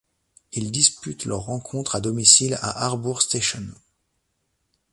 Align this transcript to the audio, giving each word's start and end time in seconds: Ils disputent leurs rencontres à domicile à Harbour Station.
Ils 0.51 0.71
disputent 0.71 1.25
leurs 1.25 1.43
rencontres 1.45 1.93
à 1.95 2.01
domicile 2.01 2.57
à 2.63 2.85
Harbour 2.85 3.21
Station. 3.21 3.67